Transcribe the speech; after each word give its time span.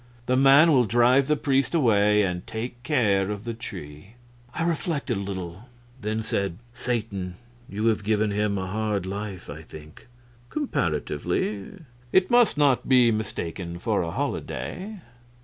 The 0.25 0.35
man 0.35 0.71
will 0.71 0.85
drive 0.85 1.27
the 1.27 1.35
priest 1.35 1.75
away 1.75 2.23
and 2.23 2.47
take 2.47 2.81
care 2.81 3.29
of 3.29 3.43
the 3.43 3.53
tree." 3.53 4.15
I 4.55 4.63
reflected 4.63 5.15
a 5.17 5.19
little, 5.19 5.69
then 6.01 6.23
said, 6.23 6.57
"Satan, 6.73 7.35
you 7.69 7.85
have 7.85 8.03
given 8.03 8.31
him 8.31 8.57
a 8.57 8.65
hard 8.65 9.05
life, 9.05 9.47
I 9.47 9.61
think." 9.61 10.07
"Comparatively. 10.49 11.81
It 12.11 12.31
must 12.31 12.57
not 12.57 12.89
be 12.89 13.11
mistaken 13.11 13.77
for 13.77 14.01
a 14.01 14.09
holiday." 14.09 15.01